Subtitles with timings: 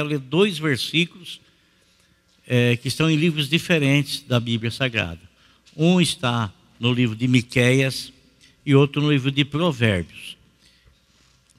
[0.00, 1.40] quero ler dois versículos
[2.46, 5.20] é, que estão em livros diferentes da Bíblia Sagrada.
[5.76, 8.10] Um está no livro de Miqueias
[8.64, 10.38] e outro no livro de Provérbios.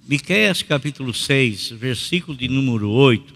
[0.07, 3.31] Miqueias capítulo 6, versículo de número 8.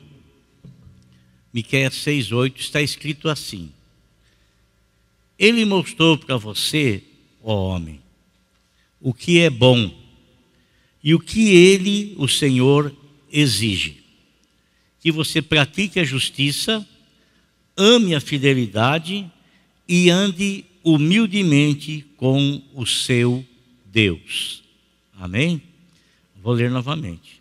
[1.53, 3.71] Miqueias 6, 8 está escrito assim:
[5.37, 7.03] Ele mostrou para você,
[7.43, 8.01] ó homem,
[8.99, 9.93] o que é bom
[11.03, 12.91] e o que ele, o Senhor,
[13.31, 14.04] exige.
[15.05, 16.83] Que você pratique a justiça,
[17.77, 19.31] ame a fidelidade
[19.87, 23.45] e ande humildemente com o seu
[23.85, 24.63] Deus.
[25.13, 25.61] Amém?
[26.41, 27.39] Vou ler novamente.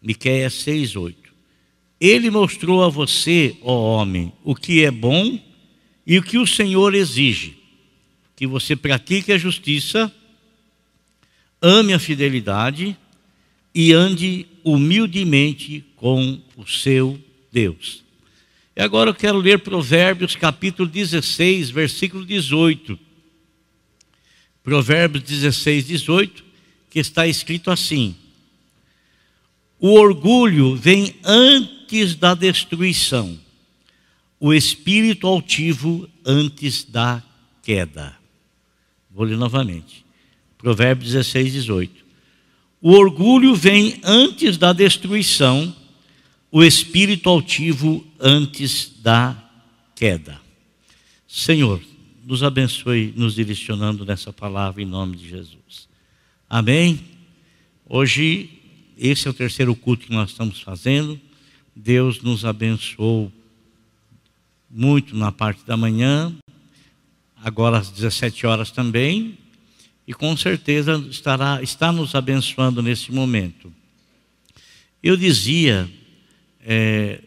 [0.00, 1.16] Miqueias 6:8.
[2.00, 5.40] Ele mostrou a você, ó homem, o que é bom
[6.06, 7.58] e o que o Senhor exige:
[8.36, 10.14] que você pratique a justiça,
[11.60, 12.96] ame a fidelidade
[13.74, 17.18] e ande humildemente com o seu
[17.50, 18.04] Deus.
[18.76, 22.98] E agora eu quero ler Provérbios capítulo 16, versículo 18.
[24.62, 26.44] Provérbios 16, 18,
[26.90, 28.14] que está escrito assim:
[29.78, 33.38] O orgulho vem antes da destruição,
[34.38, 37.22] o espírito altivo antes da
[37.62, 38.16] queda.
[39.10, 40.04] Vou ler novamente.
[40.58, 42.04] Provérbios 16, 18.
[42.82, 45.74] O orgulho vem antes da destruição,
[46.50, 49.36] o espírito altivo antes da
[49.94, 50.40] queda.
[51.26, 51.82] Senhor,
[52.24, 55.88] nos abençoe, nos direcionando nessa palavra em nome de Jesus.
[56.48, 57.00] Amém?
[57.88, 58.50] Hoje,
[58.96, 61.20] esse é o terceiro culto que nós estamos fazendo.
[61.74, 63.30] Deus nos abençoou
[64.70, 66.34] muito na parte da manhã,
[67.36, 69.38] agora às 17 horas também,
[70.06, 73.72] e com certeza estará, está nos abençoando nesse momento.
[75.02, 75.88] Eu dizia,
[76.66, 77.20] é,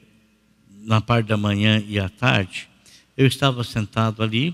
[0.84, 2.68] na parte da manhã e à tarde,
[3.16, 4.54] eu estava sentado ali,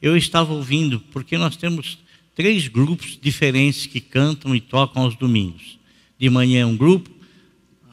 [0.00, 1.98] eu estava ouvindo, porque nós temos
[2.34, 5.78] três grupos diferentes que cantam e tocam aos domingos.
[6.18, 7.10] De manhã um grupo,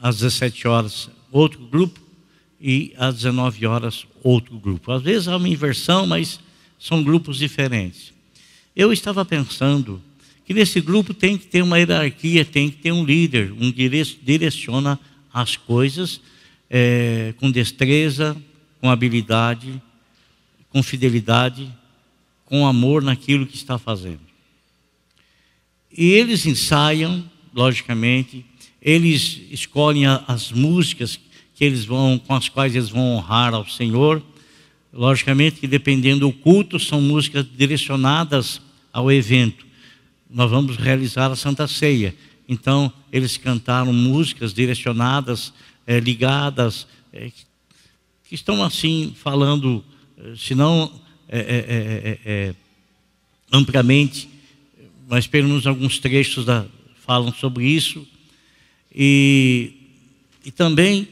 [0.00, 2.00] às 17 horas outro grupo
[2.60, 4.92] e às 19 horas outro grupo.
[4.92, 6.40] Às vezes há uma inversão, mas
[6.78, 8.12] são grupos diferentes.
[8.76, 10.00] Eu estava pensando
[10.44, 14.98] que nesse grupo tem que ter uma hierarquia, tem que ter um líder, um direciona
[15.32, 16.20] as coisas
[16.70, 18.36] é, com destreza,
[18.80, 19.80] com habilidade,
[20.70, 21.72] com fidelidade,
[22.44, 24.20] com amor naquilo que está fazendo.
[25.90, 28.44] E eles ensaiam, logicamente,
[28.80, 31.18] eles escolhem as músicas
[31.54, 34.22] que eles vão, com as quais eles vão honrar ao Senhor.
[34.92, 38.60] Logicamente que dependendo do culto, são músicas direcionadas
[38.92, 39.66] ao evento.
[40.30, 42.14] Nós vamos realizar a Santa Ceia.
[42.48, 45.52] Então, eles cantaram músicas direcionadas,
[45.86, 47.30] é, ligadas, é,
[48.24, 49.84] que estão assim falando,
[50.16, 52.54] eh, se não é,
[53.52, 54.28] amplamente,
[55.08, 56.66] mas pelo menos alguns trechos da,
[57.06, 58.06] falam sobre isso.
[58.94, 59.72] E,
[60.44, 61.08] e também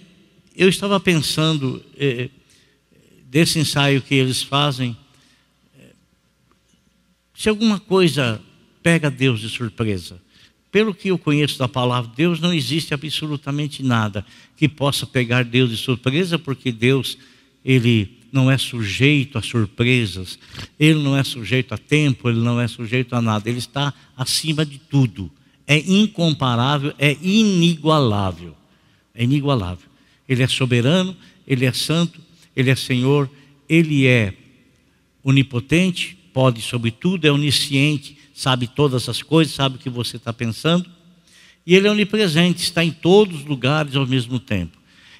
[0.54, 1.82] eu estava pensando
[3.30, 4.94] desse ensaio que eles fazem
[7.36, 8.40] se alguma coisa
[8.82, 10.18] pega Deus de surpresa,
[10.76, 14.26] pelo que eu conheço da palavra de Deus, não existe absolutamente nada
[14.58, 17.16] que possa pegar Deus de surpresa, porque Deus,
[17.64, 20.38] ele não é sujeito a surpresas,
[20.78, 24.66] ele não é sujeito a tempo, ele não é sujeito a nada, ele está acima
[24.66, 25.30] de tudo.
[25.66, 28.54] É incomparável, é inigualável.
[29.14, 29.88] É inigualável.
[30.28, 31.16] Ele é soberano,
[31.48, 32.20] ele é santo,
[32.54, 33.30] ele é Senhor,
[33.66, 34.34] ele é
[35.24, 40.30] onipotente, pode sobre tudo, é onisciente, sabe todas as coisas, sabe o que você está
[40.30, 40.88] pensando.
[41.66, 44.76] E Ele é onipresente, está em todos os lugares ao mesmo tempo.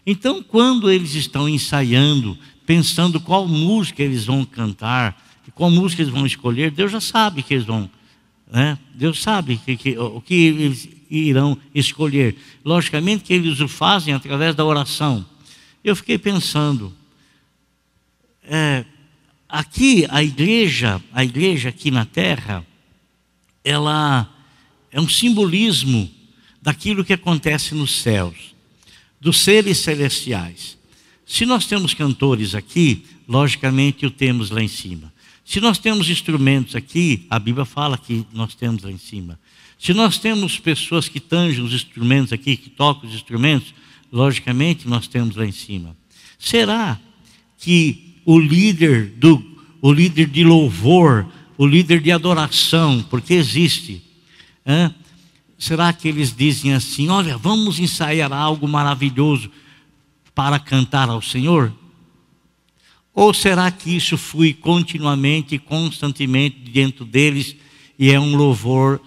[0.07, 5.21] Então, quando eles estão ensaiando, pensando qual música eles vão cantar,
[5.55, 7.91] qual música eles vão escolher, Deus já sabe que eles vão.
[8.53, 8.79] Né?
[8.95, 12.37] Deus sabe que, que, o que eles irão escolher.
[12.63, 15.25] Logicamente que eles o fazem através da oração.
[15.83, 16.93] Eu fiquei pensando,
[18.45, 18.85] é,
[19.49, 22.65] aqui a igreja, a igreja aqui na terra,
[23.67, 24.33] ela
[24.93, 26.09] é um simbolismo
[26.63, 28.55] daquilo que acontece nos céus,
[29.21, 30.79] dos seres celestiais.
[31.27, 35.13] Se nós temos cantores aqui, logicamente o temos lá em cima.
[35.45, 39.37] Se nós temos instrumentos aqui, a Bíblia fala que nós temos lá em cima.
[39.77, 43.75] Se nós temos pessoas que tangem os instrumentos aqui, que tocam os instrumentos,
[44.13, 45.97] logicamente nós temos lá em cima.
[46.39, 47.01] Será
[47.59, 51.27] que o líder do o líder de louvor,
[51.59, 54.03] o líder de adoração, porque existe.
[55.59, 59.51] Será que eles dizem assim: olha, vamos ensaiar algo maravilhoso,
[60.35, 61.73] para cantar ao Senhor?
[63.15, 67.57] Ou será que isso flui continuamente, constantemente dentro deles
[67.99, 69.01] e é um louvor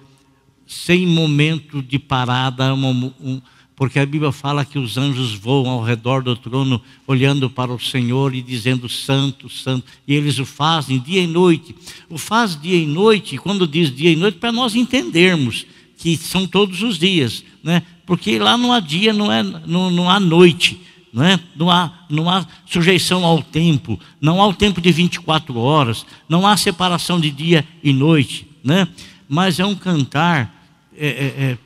[0.66, 3.42] sem momento de parada, um, um,
[3.80, 7.80] porque a Bíblia fala que os anjos voam ao redor do trono, olhando para o
[7.80, 11.74] Senhor e dizendo santo, santo, e eles o fazem dia e noite.
[12.10, 15.66] O faz dia e noite, quando diz dia e noite, para nós entendermos
[15.98, 17.81] que são todos os dias, né?
[18.06, 20.81] porque lá não há dia, não, é, não, não há noite.
[21.14, 21.40] Não, é?
[21.56, 26.46] não, há, não há sujeição ao tempo, não há o tempo de 24 horas, não
[26.46, 28.90] há separação de dia e noite, né?
[29.30, 30.54] mas é um cantar
[30.98, 31.58] é, é, é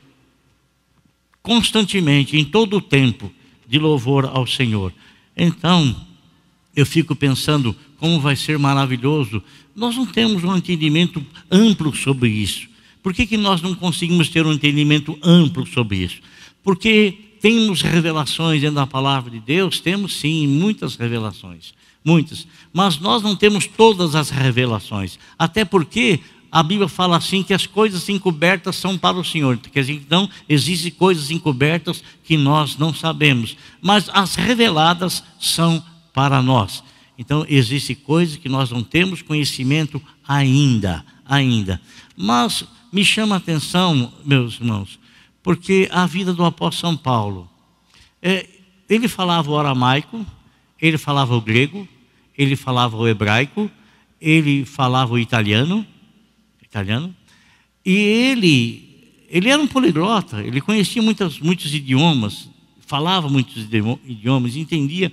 [1.44, 3.30] constantemente, em todo o tempo,
[3.68, 4.92] de louvor ao Senhor.
[5.36, 5.94] Então,
[6.74, 9.42] eu fico pensando como vai ser maravilhoso.
[9.76, 12.66] Nós não temos um entendimento amplo sobre isso.
[13.02, 16.20] Por que, que nós não conseguimos ter um entendimento amplo sobre isso?
[16.62, 19.80] Porque temos revelações dentro da palavra de Deus?
[19.80, 21.74] Temos sim, muitas revelações.
[22.02, 22.46] Muitas.
[22.72, 25.18] Mas nós não temos todas as revelações.
[25.38, 26.20] Até porque
[26.54, 29.58] a Bíblia fala assim que as coisas encobertas são para o Senhor.
[29.58, 36.40] Quer dizer, então, existem coisas encobertas que nós não sabemos, mas as reveladas são para
[36.40, 36.84] nós.
[37.18, 41.80] Então, existem coisas que nós não temos conhecimento ainda, ainda.
[42.16, 42.62] Mas
[42.92, 45.00] me chama a atenção, meus irmãos,
[45.42, 47.50] porque a vida do apóstolo São Paulo,
[48.22, 48.48] é,
[48.88, 50.24] ele falava o aramaico,
[50.80, 51.88] ele falava o grego,
[52.38, 53.68] ele falava o hebraico,
[54.20, 55.84] ele falava o italiano,
[56.74, 57.14] italiano.
[57.84, 62.48] E ele, ele era um poliglota, ele conhecia muitos, muitos idiomas,
[62.86, 63.64] falava muitos
[64.04, 65.12] idiomas, entendia.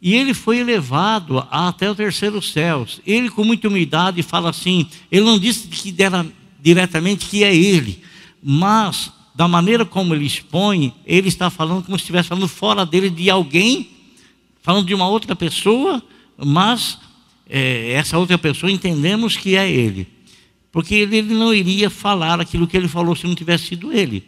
[0.00, 2.86] E ele foi elevado até o terceiro céu.
[3.04, 6.24] Ele, com muita humildade, fala assim: ele não disse que era
[6.60, 8.00] diretamente que é ele,
[8.42, 13.08] mas da maneira como ele expõe, ele está falando como se estivesse falando fora dele
[13.08, 13.88] de alguém,
[14.62, 16.02] falando de uma outra pessoa,
[16.36, 16.98] mas
[17.48, 20.17] é, essa outra pessoa entendemos que é ele.
[20.70, 24.24] Porque ele não iria falar aquilo que ele falou se não tivesse sido ele.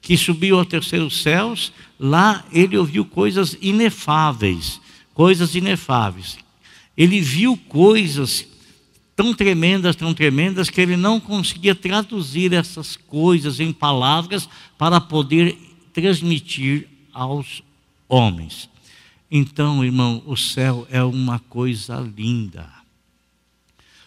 [0.00, 4.80] Que subiu ao terceiro céus, lá ele ouviu coisas inefáveis,
[5.14, 6.38] coisas inefáveis.
[6.96, 8.46] Ele viu coisas
[9.14, 15.56] tão tremendas, tão tremendas, que ele não conseguia traduzir essas coisas em palavras para poder
[15.92, 17.62] transmitir aos
[18.08, 18.68] homens.
[19.30, 22.75] Então, irmão, o céu é uma coisa linda.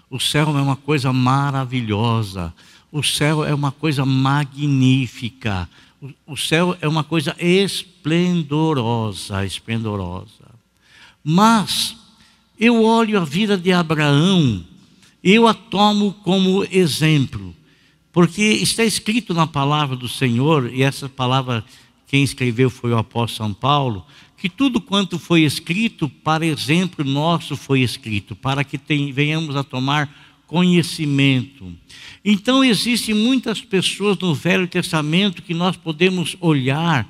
[0.10, 2.54] O céu é uma coisa maravilhosa.
[2.92, 5.70] O céu é uma coisa magnífica.
[6.26, 10.50] O céu é uma coisa esplendorosa, esplendorosa.
[11.24, 11.96] Mas
[12.60, 14.66] eu olho a vida de Abraão,
[15.24, 17.56] eu a tomo como exemplo,
[18.12, 21.64] porque está escrito na palavra do Senhor, e essa palavra
[22.08, 24.06] quem escreveu foi o apóstolo São Paulo,
[24.40, 29.64] que tudo quanto foi escrito, para exemplo nosso foi escrito, para que tem, venhamos a
[29.64, 30.10] tomar
[30.48, 31.76] conhecimento.
[32.24, 37.08] Então, existem muitas pessoas no Velho Testamento que nós podemos olhar,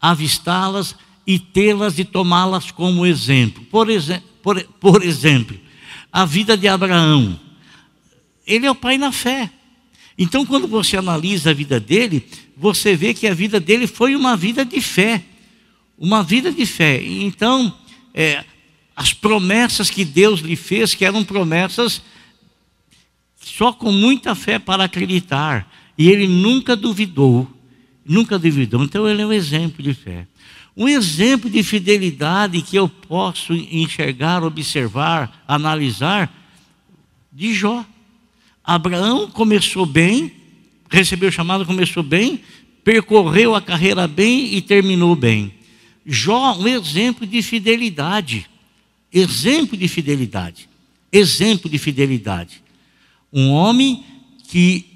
[0.00, 0.94] avistá-las
[1.26, 3.64] e tê-las e tomá-las como exemplo.
[3.64, 3.88] Por,
[4.40, 5.58] por, por exemplo,
[6.12, 7.38] a vida de Abraão.
[8.46, 9.50] Ele é o pai na fé.
[10.16, 12.24] Então, quando você analisa a vida dele,
[12.56, 15.24] você vê que a vida dele foi uma vida de fé
[16.00, 17.02] uma vida de fé.
[17.04, 17.76] Então,
[18.14, 18.42] é,
[18.96, 22.00] as promessas que Deus lhe fez, que eram promessas
[23.38, 25.70] só com muita fé para acreditar.
[25.98, 27.46] E ele nunca duvidou,
[28.04, 28.82] nunca duvidou.
[28.82, 30.26] Então, ele é um exemplo de fé.
[30.74, 36.34] Um exemplo de fidelidade que eu posso enxergar, observar, analisar,
[37.30, 37.84] de Jó.
[38.64, 40.32] Abraão começou bem,
[40.88, 42.40] recebeu o chamado, começou bem,
[42.82, 45.59] percorreu a carreira bem e terminou bem.
[46.12, 48.50] Jó, um exemplo de fidelidade.
[49.12, 50.68] Exemplo de fidelidade.
[51.12, 52.60] Exemplo de fidelidade.
[53.32, 54.02] Um homem
[54.48, 54.86] que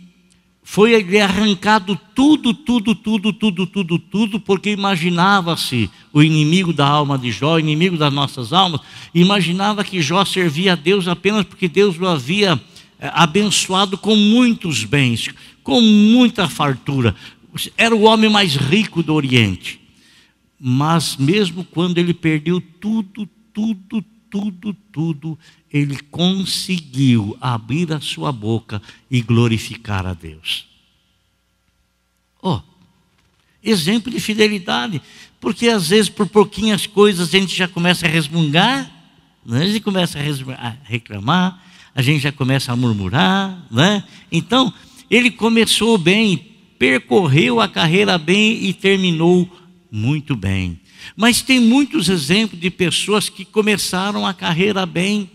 [0.64, 7.30] foi arrancado tudo, tudo, tudo, tudo, tudo, tudo, porque imaginava-se o inimigo da alma de
[7.30, 8.80] Jó, inimigo das nossas almas,
[9.14, 12.61] imaginava que Jó servia a Deus apenas porque Deus o havia
[12.99, 15.28] eh, abençoado com muitos bens,
[15.62, 17.14] com muita fartura.
[17.78, 19.84] Era o homem mais rico do Oriente.
[20.66, 25.38] Mas mesmo quando ele perdeu tudo, tudo, tudo, tudo,
[25.71, 28.80] ele conseguiu abrir a sua boca
[29.11, 30.66] e glorificar a Deus.
[32.40, 32.62] Oh,
[33.62, 35.02] exemplo de fidelidade,
[35.38, 38.90] porque às vezes por pouquinhas coisas a gente já começa a resmungar,
[39.44, 39.64] né?
[39.64, 41.62] a gente começa a reclamar,
[41.94, 44.02] a gente já começa a murmurar, né?
[44.33, 44.73] Então,
[45.11, 46.38] ele começou bem,
[46.78, 49.63] percorreu a carreira bem e terminou
[49.94, 50.80] muito bem.
[51.16, 55.30] Mas tem muitos exemplos de pessoas que começaram a carreira bem,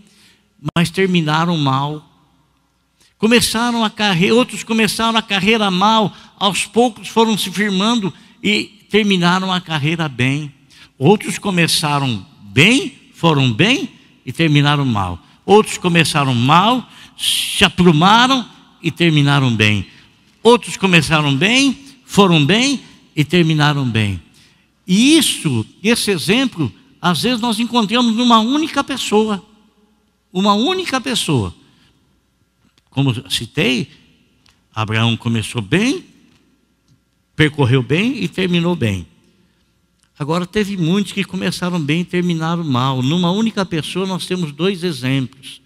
[0.76, 2.06] mas terminaram mal.
[3.16, 8.12] Começaram a carreira, outros começaram a carreira mal, aos poucos foram se firmando
[8.42, 10.52] e terminaram a carreira bem.
[10.98, 13.88] Outros começaram bem, foram bem
[14.26, 15.18] e terminaram mal.
[15.46, 16.86] Outros começaram mal,
[17.16, 18.46] se aprumaram
[18.82, 19.86] e terminaram bem.
[20.42, 22.80] Outros começaram bem, foram bem
[23.16, 24.20] e terminaram bem.
[24.92, 29.40] E isso, esse exemplo, às vezes nós encontramos numa única pessoa.
[30.32, 31.54] Uma única pessoa.
[32.90, 33.88] Como citei,
[34.74, 36.04] Abraão começou bem,
[37.36, 39.06] percorreu bem e terminou bem.
[40.18, 43.00] Agora, teve muitos que começaram bem e terminaram mal.
[43.00, 45.60] Numa única pessoa, nós temos dois exemplos.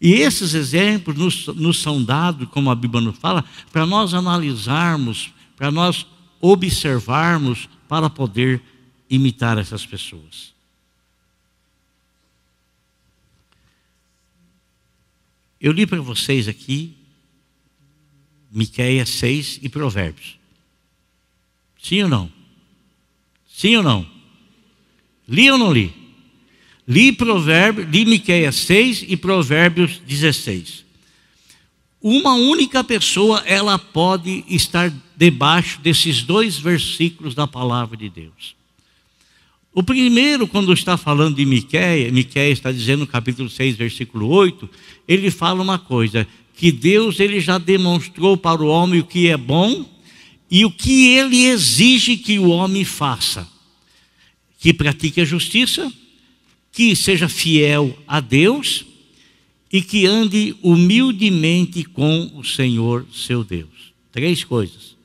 [0.00, 5.30] E esses exemplos nos, nos são dados, como a Bíblia nos fala, para nós analisarmos,
[5.54, 6.06] para nós
[6.40, 8.62] observarmos, para poder
[9.10, 10.54] imitar essas pessoas.
[15.60, 16.96] Eu li para vocês aqui
[18.50, 20.38] Miqueias 6 e Provérbios.
[21.82, 22.32] Sim ou não?
[23.46, 24.10] Sim ou não?
[25.28, 25.92] Li ou não li?
[26.88, 30.84] Li Provérbios, li Miqueias 6 e Provérbios 16.
[32.00, 38.59] Uma única pessoa, ela pode estar debaixo desses dois versículos da palavra de Deus.
[39.72, 44.68] O primeiro, quando está falando de Miqueias, Miqueias está dizendo no capítulo 6, versículo 8,
[45.06, 49.36] ele fala uma coisa, que Deus ele já demonstrou para o homem o que é
[49.36, 49.88] bom
[50.50, 53.48] e o que ele exige que o homem faça:
[54.58, 55.90] que pratique a justiça,
[56.72, 58.84] que seja fiel a Deus
[59.72, 63.94] e que ande humildemente com o Senhor seu Deus.
[64.10, 64.96] Três coisas.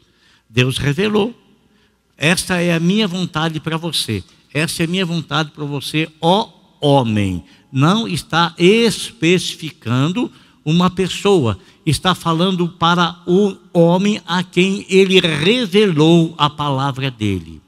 [0.50, 1.40] Deus revelou.
[2.18, 4.24] Esta é a minha vontade para você.
[4.56, 6.48] Essa é a minha vontade para você, ó
[6.80, 7.44] homem.
[7.70, 10.32] Não está especificando
[10.64, 17.62] uma pessoa, está falando para o homem a quem ele revelou a palavra dele.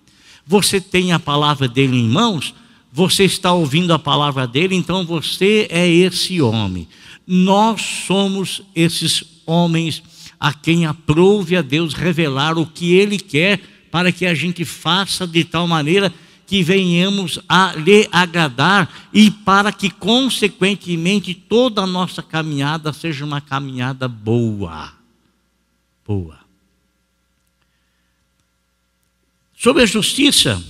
[0.45, 2.55] Você tem a palavra dele em mãos,
[2.89, 6.87] você está ouvindo a palavra dele, então você é esse homem.
[7.27, 10.01] Nós somos esses homens
[10.39, 13.59] a quem aprove a Deus revelar o que ele quer
[13.91, 16.13] para que a gente faça de tal maneira
[16.47, 23.41] que venhamos a lhe agradar e para que, consequentemente, toda a nossa caminhada seja uma
[23.41, 24.93] caminhada boa.
[26.05, 26.39] Boa.
[29.57, 30.63] Sobre a justiça,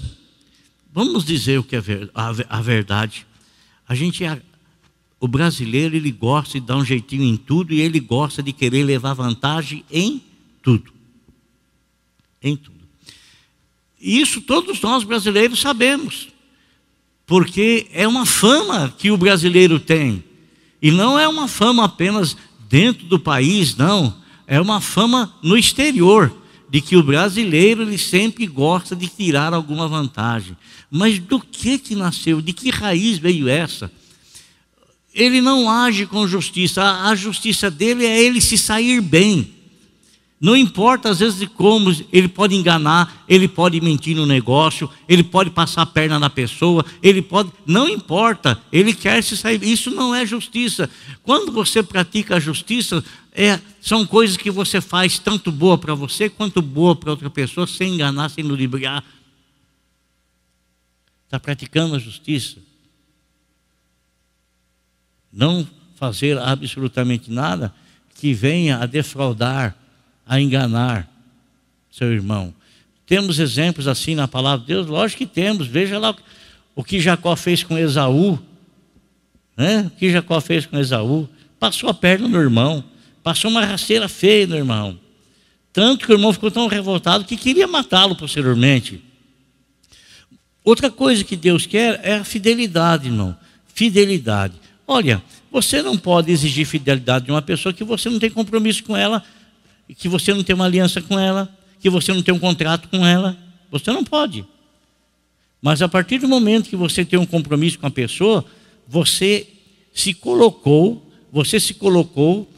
[0.91, 1.83] vamos dizer o que é
[2.49, 3.27] a verdade.
[3.87, 4.23] A gente,
[5.19, 8.83] o brasileiro, ele gosta de dar um jeitinho em tudo e ele gosta de querer
[8.83, 10.23] levar vantagem em
[10.63, 10.91] tudo.
[12.41, 12.76] Em tudo.
[13.99, 16.27] Isso todos nós brasileiros sabemos,
[17.25, 20.23] porque é uma fama que o brasileiro tem,
[20.81, 22.37] e não é uma fama apenas
[22.69, 26.33] dentro do país, não, é uma fama no exterior,
[26.69, 30.55] de que o brasileiro ele sempre gosta de tirar alguma vantagem.
[30.91, 32.41] Mas do que que nasceu?
[32.41, 33.91] De que raiz veio essa?
[35.13, 39.56] Ele não age com justiça, a justiça dele é ele se sair bem.
[40.39, 45.23] Não importa às vezes de como ele pode enganar, ele pode mentir no negócio, ele
[45.23, 49.63] pode passar a perna na pessoa, ele pode, não importa, ele quer se sair.
[49.63, 50.87] Isso não é justiça.
[51.23, 56.29] Quando você pratica a justiça, é, são coisas que você faz tanto boa para você
[56.29, 59.03] quanto boa para outra pessoa, sem enganar, sem ludibriar.
[61.25, 62.57] Está praticando a justiça.
[65.33, 67.73] Não fazer absolutamente nada
[68.15, 69.76] que venha a defraudar
[70.27, 71.07] a enganar
[71.91, 72.53] seu irmão.
[73.05, 74.87] Temos exemplos assim na palavra de Deus?
[74.87, 75.65] Lógico que temos.
[75.67, 76.15] Veja lá
[76.75, 78.37] o que Jacó fez com Esaú.
[79.55, 79.85] Né?
[79.87, 81.27] O que Jacó fez com Esaú?
[81.59, 82.83] Passou a perna no irmão.
[83.23, 84.99] Passou uma rasteira feia no irmão.
[85.71, 89.01] Tanto que o irmão ficou tão revoltado que queria matá-lo posteriormente.
[90.63, 93.37] Outra coisa que Deus quer é a fidelidade, irmão.
[93.73, 94.55] Fidelidade.
[94.85, 98.95] Olha, você não pode exigir fidelidade de uma pessoa que você não tem compromisso com
[98.95, 99.23] ela
[99.95, 103.05] que você não tem uma aliança com ela, que você não tem um contrato com
[103.05, 103.37] ela.
[103.71, 104.45] Você não pode.
[105.61, 108.45] Mas a partir do momento que você tem um compromisso com a pessoa,
[108.87, 109.47] você
[109.93, 112.49] se colocou, você se colocou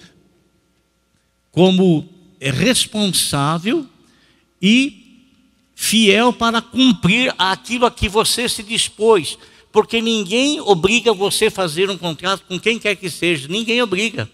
[1.52, 2.08] como
[2.40, 3.86] responsável
[4.62, 5.26] e
[5.76, 9.38] fiel para cumprir aquilo a que você se dispôs.
[9.72, 14.30] Porque ninguém obriga você a fazer um contrato com quem quer que seja, ninguém obriga.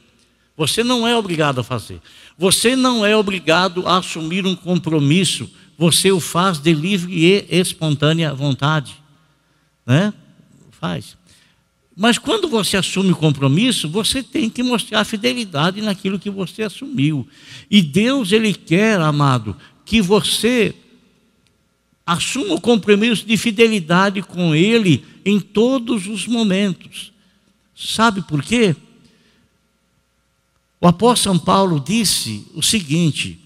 [0.57, 2.01] Você não é obrigado a fazer.
[2.37, 5.49] Você não é obrigado a assumir um compromisso.
[5.77, 8.95] Você o faz de livre e espontânea vontade.
[9.85, 10.13] né?
[10.71, 11.17] Faz.
[11.95, 17.27] Mas quando você assume compromisso, você tem que mostrar fidelidade naquilo que você assumiu.
[17.71, 20.75] E Deus, Ele quer, amado, que você
[22.05, 27.13] assuma o compromisso de fidelidade com Ele em todos os momentos.
[27.73, 28.75] Sabe por quê?
[30.85, 33.39] O apóstolo São Paulo disse o seguinte: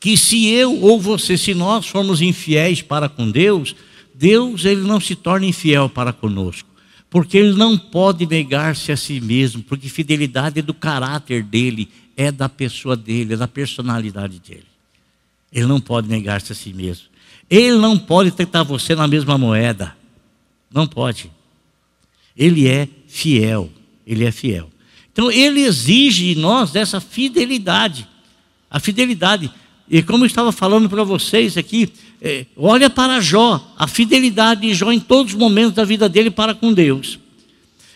[0.00, 3.76] que se eu ou você, se nós formos infiéis para com Deus,
[4.14, 6.66] Deus ele não se torna infiel para conosco
[7.10, 12.32] porque ele não pode negar-se a si mesmo, porque fidelidade é do caráter dele, é
[12.32, 14.66] da pessoa dele, é da personalidade dele.
[15.52, 17.06] Ele não pode negar-se a si mesmo.
[17.48, 19.96] Ele não pode tentar você na mesma moeda.
[20.70, 21.30] Não pode.
[22.36, 23.70] Ele é fiel.
[24.06, 24.70] Ele é fiel.
[25.16, 28.06] Então ele exige de nós essa fidelidade.
[28.70, 29.50] A fidelidade.
[29.88, 34.74] E como eu estava falando para vocês aqui, é, olha para Jó, a fidelidade de
[34.74, 37.18] Jó em todos os momentos da vida dele para com Deus.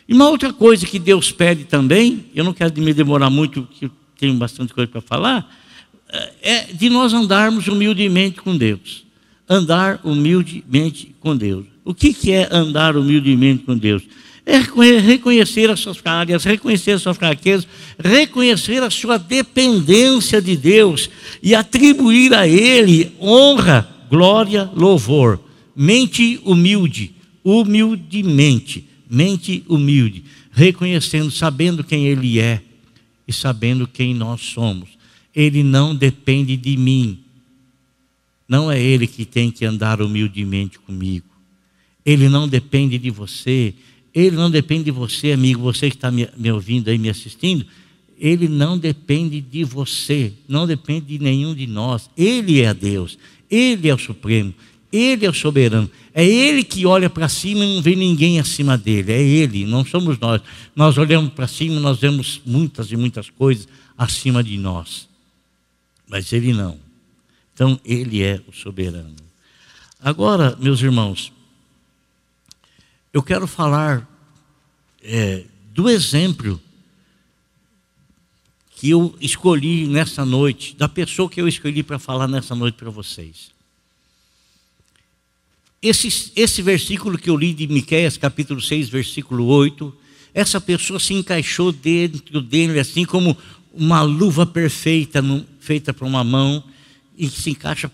[0.08, 3.90] E uma outra coisa que Deus pede também, eu não quero me demorar muito, que
[4.18, 5.54] tenho bastante coisa para falar,
[6.08, 9.04] é, é de nós andarmos humildemente com Deus.
[9.46, 11.66] Andar humildemente com Deus.
[11.84, 14.04] O que, que é andar humildemente com Deus?
[14.50, 21.08] É reconhecer as suas falhas, reconhecer as suas fraquezas, reconhecer a sua dependência de Deus
[21.40, 25.38] e atribuir a Ele honra, glória, louvor.
[25.76, 27.14] Mente humilde,
[27.44, 32.60] humildemente, mente humilde, reconhecendo, sabendo quem Ele é
[33.28, 34.88] e sabendo quem nós somos.
[35.32, 37.20] Ele não depende de mim.
[38.48, 41.26] Não é Ele que tem que andar humildemente comigo.
[42.04, 43.72] Ele não depende de você.
[44.14, 47.64] Ele não depende de você, amigo, você que está me, me ouvindo aí, me assistindo.
[48.18, 52.10] Ele não depende de você, não depende de nenhum de nós.
[52.16, 53.16] Ele é Deus,
[53.50, 54.52] Ele é o Supremo,
[54.92, 55.90] Ele é o soberano.
[56.12, 59.12] É Ele que olha para cima e não vê ninguém acima dele.
[59.12, 60.42] É Ele, não somos nós.
[60.74, 65.08] Nós olhamos para cima nós vemos muitas e muitas coisas acima de nós.
[66.08, 66.78] Mas Ele não.
[67.54, 69.14] Então, Ele é o soberano.
[70.02, 71.32] Agora, meus irmãos,
[73.12, 74.08] eu quero falar
[75.02, 76.60] é, do exemplo
[78.70, 82.90] que eu escolhi nessa noite, da pessoa que eu escolhi para falar nessa noite para
[82.90, 83.50] vocês.
[85.82, 89.94] Esse, esse versículo que eu li de Miqueias, capítulo 6, versículo 8,
[90.32, 93.36] essa pessoa se encaixou dentro dele assim como
[93.72, 95.22] uma luva perfeita,
[95.58, 96.62] feita para uma mão,
[97.16, 97.90] e que se encaixa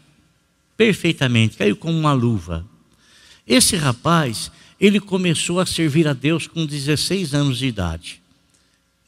[0.77, 2.67] perfeitamente, caiu como uma luva.
[3.47, 8.21] Esse rapaz, ele começou a servir a Deus com 16 anos de idade.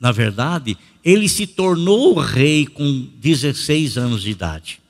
[0.01, 4.81] Na verdade, ele se tornou rei com 16 anos de idade.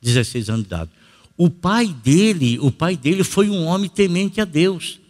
[0.00, 0.90] 16 anos de idade.
[1.36, 5.00] O pai dele, o pai dele foi um homem temente a Deus.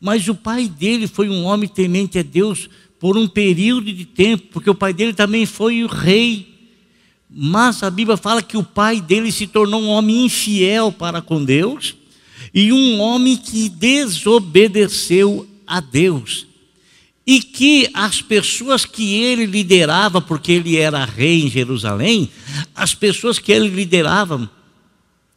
[0.00, 4.44] Mas o pai dele foi um homem temente a Deus por um período de tempo,
[4.52, 6.54] porque o pai dele também foi o rei.
[7.28, 11.44] Mas a Bíblia fala que o pai dele se tornou um homem infiel para com
[11.44, 11.94] Deus
[12.52, 16.46] e um homem que desobedeceu a Deus.
[17.26, 22.30] E que as pessoas que ele liderava, porque ele era rei em Jerusalém,
[22.74, 24.48] as pessoas que ele liderava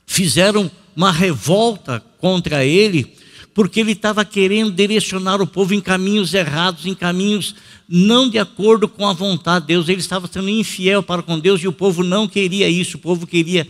[0.05, 3.11] fizeram uma revolta contra ele,
[3.53, 7.55] porque ele estava querendo direcionar o povo em caminhos errados, em caminhos
[7.87, 9.89] não de acordo com a vontade de Deus.
[9.89, 13.25] Ele estava sendo infiel para com Deus e o povo não queria isso, o povo
[13.25, 13.67] queria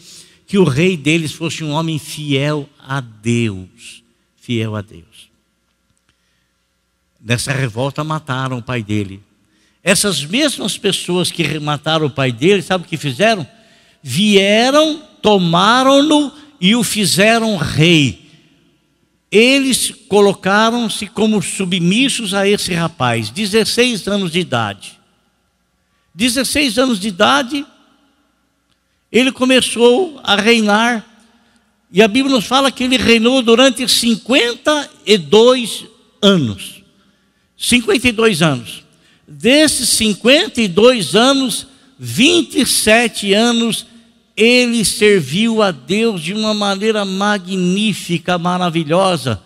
[0.49, 4.01] que o rei deles fosse um homem fiel a Deus.
[4.35, 5.29] Fiel a Deus.
[7.21, 9.21] Nessa revolta mataram o pai dele.
[9.83, 13.47] Essas mesmas pessoas que mataram o pai dele, sabe o que fizeram?
[14.01, 18.27] Vieram, tomaram-no e o fizeram rei.
[19.31, 24.99] Eles colocaram-se como submissos a esse rapaz, 16 anos de idade.
[26.15, 27.63] 16 anos de idade,
[29.12, 31.06] ele começou a reinar,
[31.91, 35.86] e a Bíblia nos fala que ele reinou durante 52
[36.22, 36.84] anos.
[37.58, 38.84] 52 anos.
[39.28, 41.67] Desses 52 anos,
[41.98, 43.86] 27 anos
[44.38, 49.41] ele serviu a Deus de uma maneira magnífica, maravilhosa.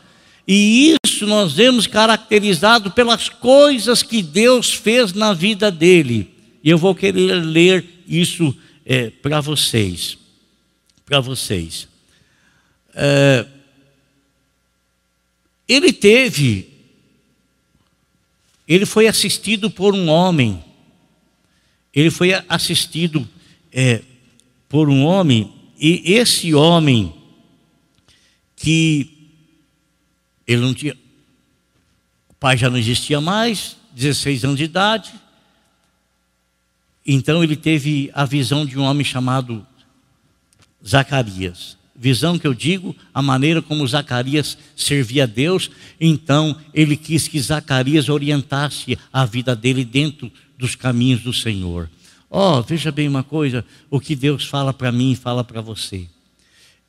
[0.47, 6.29] E isso nós vemos caracterizado pelas coisas que Deus fez na vida dele.
[6.63, 10.17] E eu vou querer ler isso é, para vocês.
[11.05, 11.87] Para vocês.
[12.93, 13.45] É,
[15.67, 16.69] ele teve,
[18.67, 20.63] ele foi assistido por um homem,
[21.93, 23.27] ele foi assistido
[23.71, 24.01] é,
[24.67, 27.13] por um homem, e esse homem
[28.63, 29.29] que
[30.47, 30.97] Ele não tinha.
[32.29, 35.13] O pai já não existia mais, 16 anos de idade.
[37.05, 39.65] Então ele teve a visão de um homem chamado
[40.85, 41.77] Zacarias.
[41.95, 45.69] Visão que eu digo, a maneira como Zacarias servia a Deus,
[46.01, 51.89] então ele quis que Zacarias orientasse a vida dele dentro dos caminhos do Senhor.
[52.31, 56.07] Ó, oh, veja bem uma coisa, o que Deus fala para mim fala para você.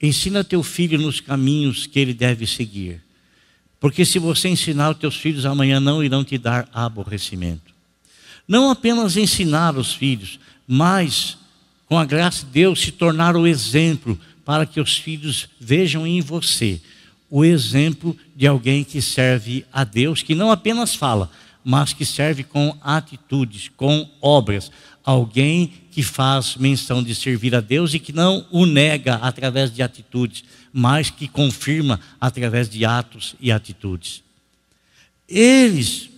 [0.01, 3.03] Ensina teu filho nos caminhos que ele deve seguir.
[3.79, 7.74] Porque se você ensinar os teus filhos amanhã não irão te dar aborrecimento.
[8.47, 11.37] Não apenas ensinar os filhos, mas
[11.87, 16.21] com a graça de Deus se tornar o exemplo para que os filhos vejam em
[16.21, 16.81] você
[17.37, 21.29] o exemplo de alguém que serve a Deus, que não apenas fala,
[21.65, 24.71] mas que serve com atitudes, com obras.
[25.05, 29.83] Alguém que faz menção de servir a Deus e que não o nega através de
[29.83, 34.23] atitudes, mas que confirma através de atos e atitudes.
[35.29, 36.09] Eles,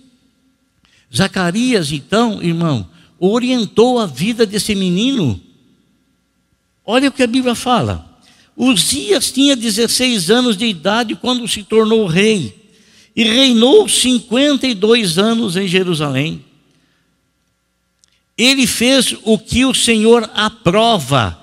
[1.16, 5.40] Zacarias, então, irmão, orientou a vida desse menino.
[6.84, 8.18] Olha o que a Bíblia fala.
[8.56, 12.54] Uzias tinha 16 anos de idade quando se tornou rei
[13.14, 16.44] e reinou 52 anos em Jerusalém.
[18.36, 21.38] Ele fez o que o Senhor aprova,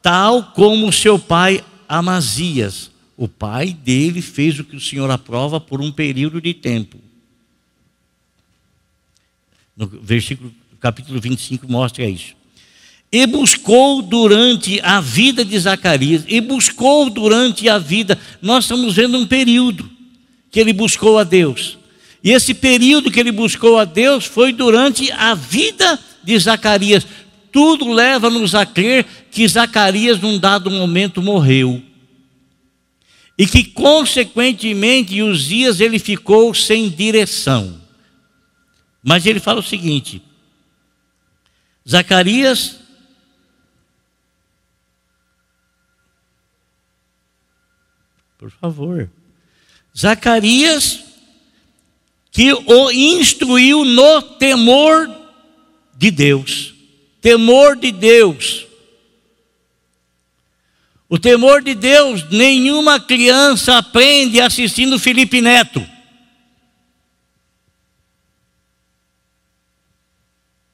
[0.00, 2.90] tal como seu pai Amazias.
[3.16, 6.98] O pai dele fez o que o Senhor aprova por um período de tempo.
[9.76, 12.34] No versículo capítulo 25 mostra isso
[13.12, 19.18] e buscou durante a vida de Zacarias, e buscou durante a vida, nós estamos vendo
[19.18, 19.88] um período
[20.50, 21.76] que ele buscou a Deus.
[22.24, 27.06] E esse período que ele buscou a Deus foi durante a vida de Zacarias.
[27.50, 31.82] Tudo leva-nos a crer que Zacarias, num dado momento, morreu.
[33.36, 37.81] E que, consequentemente, os dias ele ficou sem direção.
[39.02, 40.22] Mas ele fala o seguinte:
[41.88, 42.82] Zacarias
[48.42, 49.08] Por favor.
[49.96, 50.98] Zacarias,
[52.32, 55.08] que o instruiu no temor
[55.96, 56.74] de Deus.
[57.20, 58.66] Temor de Deus.
[61.08, 65.86] O temor de Deus, nenhuma criança aprende assistindo Felipe Neto.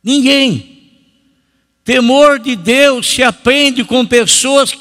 [0.09, 0.95] Ninguém.
[1.85, 4.73] Temor de Deus se aprende com pessoas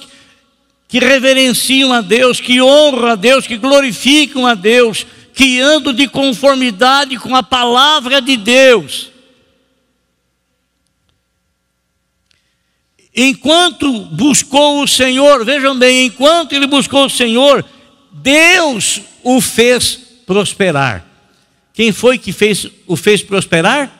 [0.87, 6.07] que reverenciam a Deus, que honram a Deus, que glorificam a Deus, que andam de
[6.07, 9.11] conformidade com a palavra de Deus.
[13.13, 17.65] Enquanto buscou o Senhor, vejam bem, enquanto ele buscou o Senhor,
[18.13, 21.05] Deus o fez prosperar.
[21.73, 23.96] Quem foi que fez, o fez prosperar?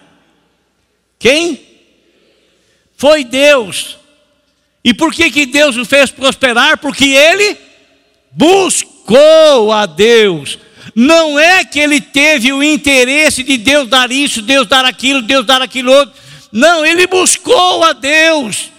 [1.20, 1.60] Quem?
[2.96, 3.98] Foi Deus.
[4.84, 6.78] E por que, que Deus o fez prosperar?
[6.78, 7.58] Porque ele
[8.32, 10.58] buscou a Deus.
[10.96, 15.46] Não é que ele teve o interesse de Deus dar isso, Deus dar aquilo, Deus
[15.46, 16.16] dar aquilo outro.
[16.52, 18.72] Não, ele buscou a Deus.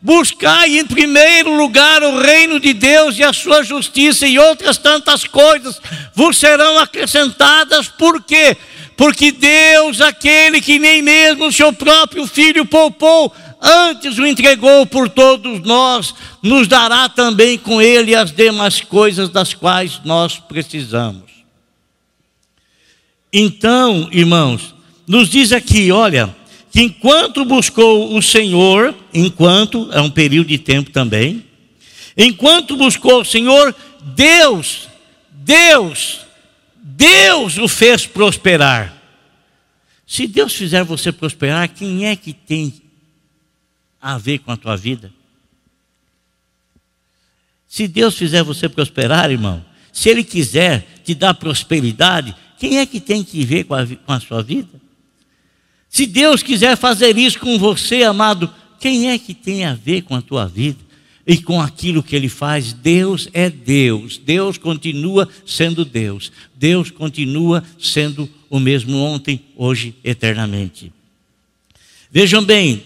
[0.00, 5.24] Buscai em primeiro lugar o reino de Deus e a sua justiça e outras tantas
[5.24, 5.80] coisas
[6.14, 7.88] vos serão acrescentadas.
[7.88, 8.56] Por quê?
[8.56, 8.75] Porque
[9.32, 15.60] Deus, aquele que nem mesmo o seu próprio filho poupou, antes o entregou por todos
[15.60, 21.24] nós, nos dará também com ele as demais coisas das quais nós precisamos.
[23.32, 24.74] Então, irmãos,
[25.06, 26.34] nos diz aqui, olha,
[26.70, 31.44] que enquanto buscou o Senhor, enquanto, é um período de tempo também,
[32.16, 33.74] enquanto buscou o Senhor,
[34.14, 34.88] Deus,
[35.30, 36.25] Deus,
[36.96, 38.96] Deus o fez prosperar.
[40.06, 42.82] Se Deus fizer você prosperar, quem é que tem
[44.00, 45.12] a ver com a tua vida?
[47.68, 52.98] Se Deus fizer você prosperar, irmão, se Ele quiser te dar prosperidade, quem é que
[52.98, 54.80] tem que ver com a, com a sua vida?
[55.90, 60.14] Se Deus quiser fazer isso com você, amado, quem é que tem a ver com
[60.14, 60.85] a tua vida?
[61.26, 64.16] E com aquilo que ele faz, Deus é Deus.
[64.16, 66.30] Deus continua sendo Deus.
[66.54, 70.92] Deus continua sendo o mesmo ontem, hoje, eternamente.
[72.12, 72.84] Vejam bem,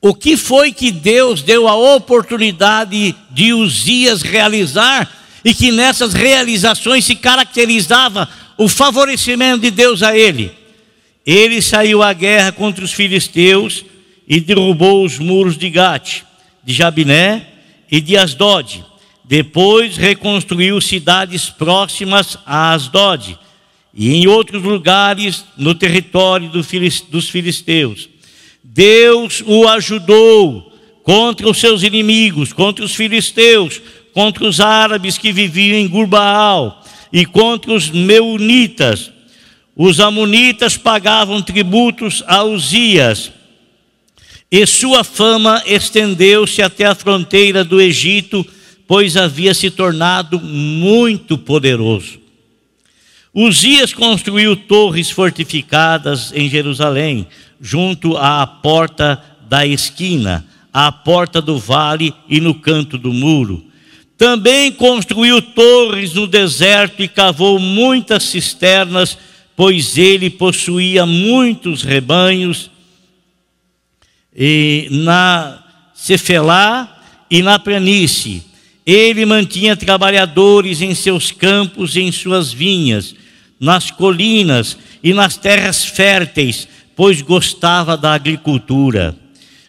[0.00, 5.10] o que foi que Deus deu a oportunidade de Uzias realizar
[5.44, 10.52] e que nessas realizações se caracterizava o favorecimento de Deus a ele?
[11.24, 13.84] Ele saiu à guerra contra os filisteus
[14.26, 16.22] e derrubou os muros de Gate,
[16.64, 17.46] de Jabiné
[17.90, 18.84] e de Asdod.
[19.24, 23.38] Depois reconstruiu cidades próximas a Asdod
[23.94, 28.08] e em outros lugares no território dos filisteus.
[28.62, 30.72] Deus o ajudou
[31.02, 33.80] contra os seus inimigos, contra os filisteus,
[34.12, 39.10] contra os árabes que viviam em Gurbaal e contra os meunitas.
[39.76, 43.32] Os amonitas pagavam tributos a Uzias,
[44.52, 48.46] e sua fama estendeu-se até a fronteira do Egito,
[48.86, 52.20] pois havia se tornado muito poderoso.
[53.32, 57.26] Uzias construiu torres fortificadas em Jerusalém,
[57.58, 63.64] junto à porta da esquina, à porta do vale e no canto do muro.
[64.18, 69.16] Também construiu torres no deserto e cavou muitas cisternas,
[69.56, 72.70] pois ele possuía muitos rebanhos.
[74.36, 75.62] E na
[75.94, 78.42] Cefelá e na planície,
[78.84, 83.14] ele mantinha trabalhadores em seus campos e em suas vinhas
[83.62, 86.66] nas colinas e nas terras férteis,
[86.96, 89.16] pois gostava da agricultura.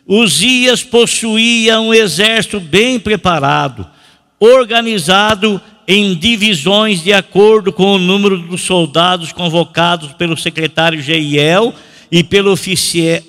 [0.08, 3.88] Uzias possuía um exército bem preparado,
[4.40, 11.72] organizado em divisões de acordo com o número dos soldados convocados pelo secretário Jeiel
[12.14, 12.56] e pelo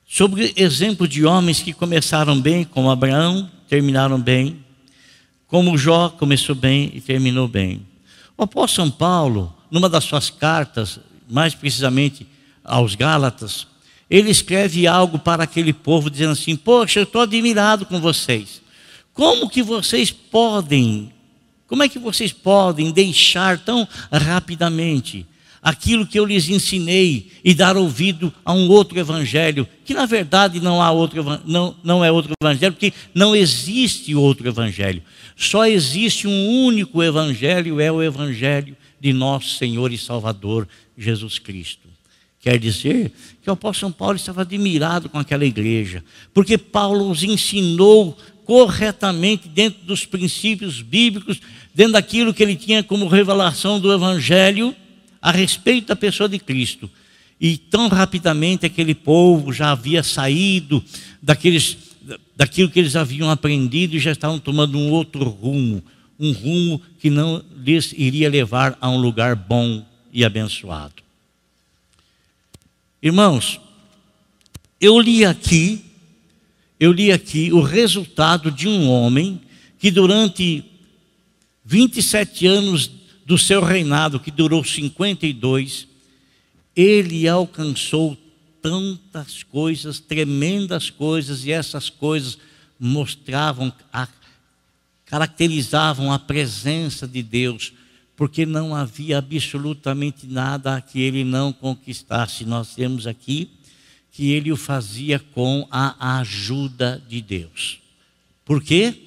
[0.08, 4.64] sobre exemplo de homens que começaram bem, como Abraão, terminaram bem,
[5.48, 7.89] como Jó começou bem e terminou bem.
[8.40, 10.98] O apóstolo São Paulo, numa das suas cartas,
[11.30, 12.26] mais precisamente
[12.64, 13.68] aos Gálatas,
[14.10, 18.62] ele escreve algo para aquele povo, dizendo assim: Poxa, eu estou admirado com vocês.
[19.14, 21.12] Como que vocês podem,
[21.68, 25.28] como é que vocês podem deixar tão rapidamente
[25.62, 30.60] aquilo que eu lhes ensinei e dar ouvido a um outro evangelho, que na verdade
[30.60, 35.04] não há outro não, não é outro evangelho, porque não existe outro evangelho.
[35.36, 40.68] Só existe um único evangelho, é o evangelho de nosso Senhor e Salvador
[40.98, 41.88] Jesus Cristo.
[42.42, 48.18] Quer dizer que o apóstolo Paulo estava admirado com aquela igreja, porque Paulo os ensinou
[48.46, 51.40] corretamente dentro dos princípios bíblicos,
[51.76, 54.76] dentro daquilo que ele tinha como revelação do Evangelho
[55.22, 56.90] a respeito da pessoa de Cristo.
[57.40, 60.84] E tão rapidamente aquele povo já havia saído
[61.22, 61.78] daqueles,
[62.36, 65.84] daquilo que eles haviam aprendido e já estavam tomando um outro rumo,
[66.20, 71.02] um rumo que não lhes iria levar a um lugar bom e abençoado.
[73.02, 73.60] Irmãos,
[74.82, 75.86] eu li aqui
[76.80, 79.42] eu li aqui o resultado de um homem
[79.78, 80.64] que durante
[81.66, 82.90] 27 anos
[83.30, 85.88] do seu reinado, que durou 52,
[86.76, 88.18] ele alcançou
[88.60, 92.40] tantas coisas, tremendas coisas, e essas coisas
[92.80, 94.08] mostravam, a,
[95.06, 97.72] caracterizavam a presença de Deus,
[98.16, 102.46] porque não havia absolutamente nada que ele não conquistasse.
[102.46, 103.52] Nós temos aqui
[104.12, 107.80] que ele o fazia com a ajuda de Deus.
[108.44, 109.04] Por quê?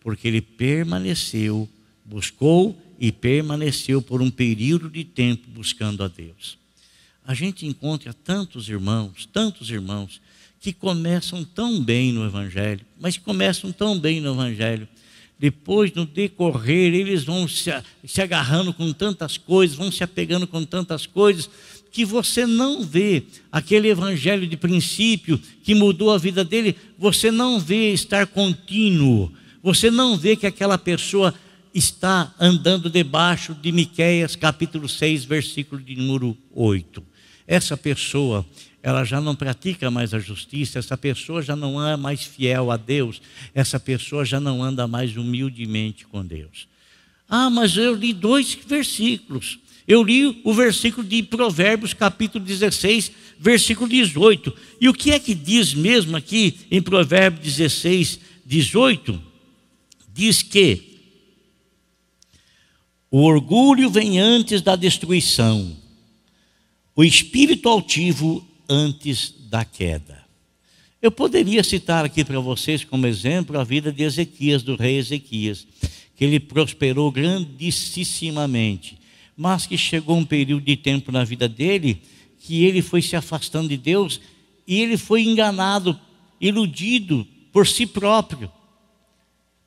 [0.00, 1.66] Porque ele permaneceu,
[2.04, 6.58] buscou e permaneceu por um período de tempo buscando a Deus.
[7.24, 10.20] A gente encontra tantos irmãos, tantos irmãos,
[10.60, 14.88] que começam tão bem no Evangelho, mas começam tão bem no Evangelho,
[15.38, 17.70] depois, no decorrer, eles vão se,
[18.04, 21.48] se agarrando com tantas coisas, vão se apegando com tantas coisas,
[21.92, 27.60] que você não vê aquele evangelho de princípio que mudou a vida dele, você não
[27.60, 29.32] vê estar contínuo,
[29.62, 31.32] você não vê que aquela pessoa
[31.74, 37.02] está andando debaixo de Miqueias capítulo 6, versículo de número 8.
[37.46, 38.44] Essa pessoa,
[38.82, 42.76] ela já não pratica mais a justiça, essa pessoa já não é mais fiel a
[42.76, 43.20] Deus,
[43.54, 46.68] essa pessoa já não anda mais humildemente com Deus.
[47.28, 49.58] Ah, mas eu li dois versículos.
[49.86, 54.54] Eu li o versículo de Provérbios, capítulo 16, versículo 18.
[54.80, 59.22] E o que é que diz mesmo aqui em Provérbios 16, 18?
[60.12, 60.87] Diz que
[63.10, 65.76] o orgulho vem antes da destruição,
[66.94, 70.26] o espírito altivo antes da queda.
[71.00, 75.66] Eu poderia citar aqui para vocês como exemplo a vida de Ezequias, do rei Ezequias,
[76.16, 78.98] que ele prosperou grandissimamente,
[79.36, 82.02] mas que chegou um período de tempo na vida dele
[82.40, 84.20] que ele foi se afastando de Deus
[84.66, 85.98] e ele foi enganado,
[86.40, 88.50] iludido por si próprio.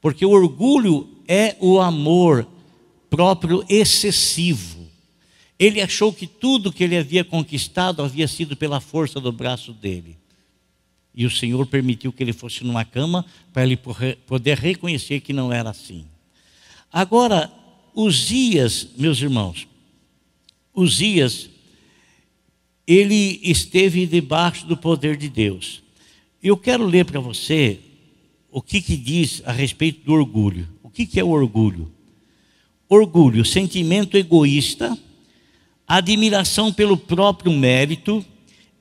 [0.01, 2.47] Porque o orgulho é o amor
[3.11, 4.87] próprio excessivo.
[5.59, 10.17] Ele achou que tudo que ele havia conquistado havia sido pela força do braço dele.
[11.13, 13.77] E o Senhor permitiu que ele fosse numa cama para ele
[14.25, 16.05] poder reconhecer que não era assim.
[16.91, 17.51] Agora,
[17.93, 19.67] Uzias, meus irmãos,
[20.73, 21.49] Uzias,
[22.87, 25.83] ele esteve debaixo do poder de Deus.
[26.41, 27.79] Eu quero ler para você
[28.49, 30.67] o que, que diz a respeito do orgulho.
[30.81, 31.91] O que, que é o orgulho?
[32.93, 34.97] Orgulho, sentimento egoísta,
[35.87, 38.25] admiração pelo próprio mérito,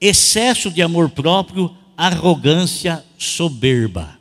[0.01, 4.19] excesso de amor próprio, arrogância, soberba.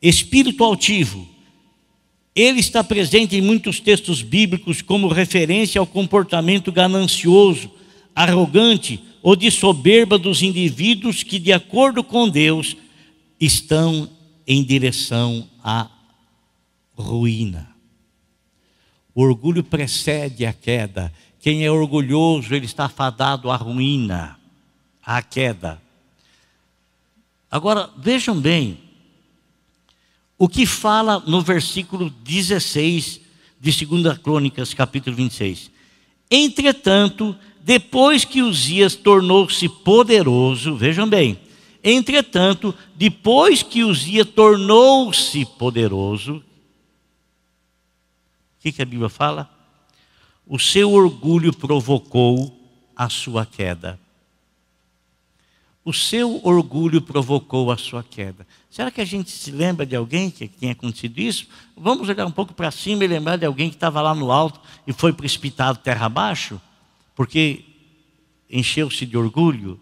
[0.00, 1.26] Espírito altivo.
[2.36, 7.68] Ele está presente em muitos textos bíblicos como referência ao comportamento ganancioso,
[8.14, 12.76] arrogante ou de soberba dos indivíduos que, de acordo com Deus,
[13.40, 14.08] estão
[14.46, 15.97] em direção à
[17.02, 17.74] ruína.
[19.14, 21.12] O orgulho precede a queda.
[21.40, 24.38] Quem é orgulhoso, ele está fadado à ruína,
[25.04, 25.80] à queda.
[27.50, 28.78] Agora, vejam bem,
[30.36, 33.20] o que fala no versículo 16
[33.60, 35.70] de 2 Crônicas, capítulo 26.
[36.30, 41.38] Entretanto, depois que Uzias tornou-se poderoso, vejam bem,
[41.82, 46.42] entretanto, depois que Uzias tornou-se poderoso,
[48.68, 49.48] que, que a Bíblia fala?
[50.46, 52.54] O seu orgulho provocou
[52.96, 53.98] a sua queda.
[55.84, 58.46] O seu orgulho provocou a sua queda.
[58.70, 61.46] Será que a gente se lembra de alguém que tenha acontecido isso?
[61.76, 64.60] Vamos olhar um pouco para cima e lembrar de alguém que estava lá no alto
[64.86, 66.60] e foi precipitado terra abaixo,
[67.14, 67.64] porque
[68.50, 69.80] encheu-se de orgulho?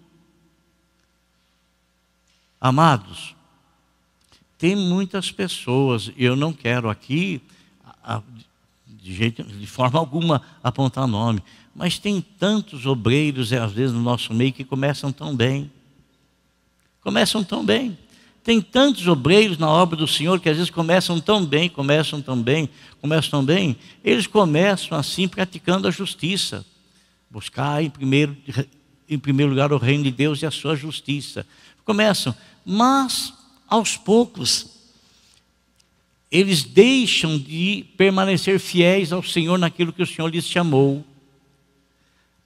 [2.61, 3.35] Amados,
[4.59, 7.42] tem muitas pessoas, eu não quero aqui
[9.07, 11.40] de, jeito, de forma alguma apontar nome,
[11.73, 15.71] mas tem tantos obreiros, às vezes, no nosso meio que começam tão bem.
[17.01, 17.97] Começam tão bem.
[18.42, 22.40] Tem tantos obreiros na obra do Senhor que às vezes começam tão bem, começam tão
[22.40, 22.69] bem,
[23.01, 26.66] começam tão bem, eles começam assim praticando a justiça.
[27.31, 28.37] Buscar em primeiro,
[29.09, 31.47] em primeiro lugar o reino de Deus e a sua justiça.
[31.85, 33.33] Começam, mas
[33.69, 34.75] aos poucos
[36.30, 41.04] eles deixam de permanecer fiéis ao Senhor naquilo que o Senhor lhes chamou.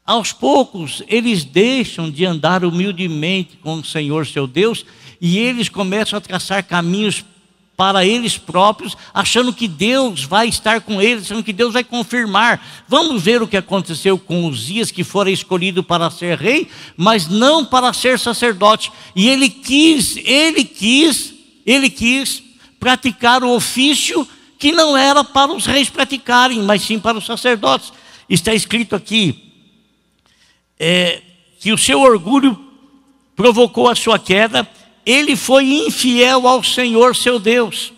[0.04, 4.84] Aos poucos, eles deixam de andar humildemente com o Senhor seu Deus
[5.20, 7.24] e eles começam a traçar caminhos
[7.76, 12.84] para eles próprios, achando que Deus vai estar com eles, achando que Deus vai confirmar.
[12.86, 17.26] Vamos ver o que aconteceu com os dias que fora escolhido para ser rei, mas
[17.26, 18.92] não para ser sacerdote.
[19.16, 21.32] E ele quis, ele quis,
[21.64, 22.49] ele quis
[22.80, 24.26] praticar o ofício
[24.58, 27.92] que não era para os reis praticarem, mas sim para os sacerdotes.
[28.28, 29.52] Está escrito aqui
[30.78, 31.22] é,
[31.60, 32.58] que o seu orgulho
[33.36, 34.68] provocou a sua queda,
[35.04, 37.92] ele foi infiel ao Senhor seu Deus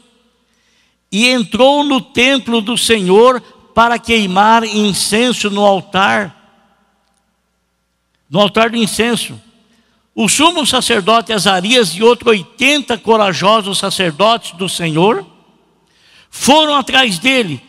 [1.10, 3.40] e entrou no templo do Senhor
[3.74, 6.34] para queimar incenso no altar,
[8.30, 9.38] no altar do incenso.
[10.14, 15.26] O sumo sacerdote Azarias e outros 80 corajosos sacerdotes do Senhor
[16.30, 17.62] foram atrás dele.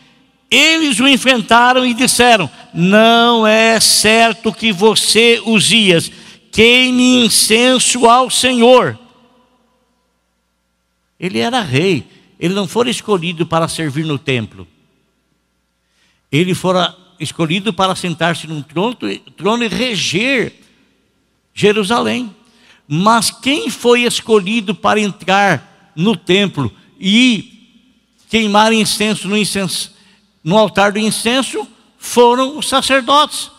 [0.50, 6.12] Eles o enfrentaram e disseram: Não é certo que você, Uzias,
[6.52, 8.98] queime incenso ao Senhor.
[11.18, 12.06] Ele era rei,
[12.38, 14.68] ele não fora escolhido para servir no templo.
[16.30, 18.96] Ele fora escolhido para sentar-se num trono,
[19.36, 20.63] trono e reger
[21.54, 22.34] Jerusalém.
[22.86, 27.54] Mas quem foi escolhido para entrar no templo e
[28.28, 29.92] queimar incenso no, incenso,
[30.42, 33.50] no altar do incenso foram os sacerdotes.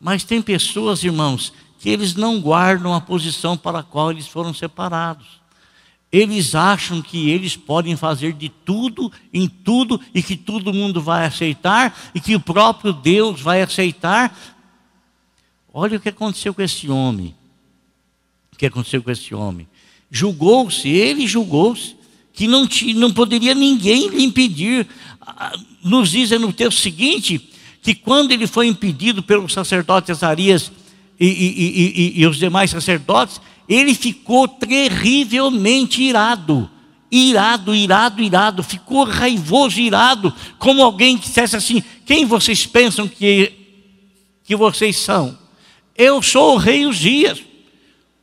[0.00, 4.54] Mas tem pessoas, irmãos, que eles não guardam a posição para a qual eles foram
[4.54, 5.40] separados.
[6.12, 11.24] Eles acham que eles podem fazer de tudo, em tudo, e que todo mundo vai
[11.24, 14.36] aceitar, e que o próprio Deus vai aceitar.
[15.72, 17.34] Olha o que aconteceu com esse homem.
[18.52, 19.68] O que aconteceu com esse homem?
[20.10, 21.94] Julgou-se, ele julgou-se,
[22.32, 24.86] que não, não poderia ninguém lhe impedir.
[25.20, 27.48] Ah, nos diz no texto seguinte
[27.82, 30.70] que quando ele foi impedido pelo sacerdote Azarias
[31.18, 36.68] e, e, e, e os demais sacerdotes, ele ficou terrivelmente irado.
[37.12, 43.52] Irado, irado, irado, ficou raivoso, irado, como alguém que dissesse assim: quem vocês pensam que,
[44.44, 45.39] que vocês são?
[46.00, 47.42] Eu sou o rei os dias.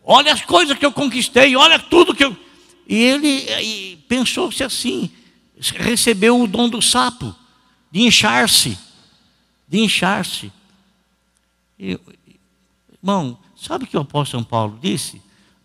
[0.04, 2.36] Olha as coisas que eu conquistei, olha tudo que eu.
[2.88, 5.12] E ele pensou-se assim:
[5.76, 7.36] recebeu o dom do sapo,
[7.92, 8.76] de inchar-se,
[9.68, 10.52] de inchar-se.
[11.78, 15.22] Irmão, sabe o que o apóstolo São Paulo disse?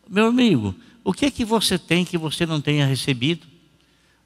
[0.06, 3.46] Meu amigo, o que é que você tem que você não tenha recebido?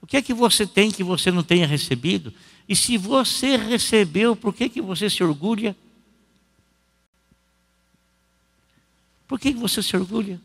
[0.02, 2.34] O que é que você tem que você não tenha recebido?
[2.68, 5.76] E se você recebeu, por que, que você se orgulha?
[9.26, 10.40] Por que, você se orgulha?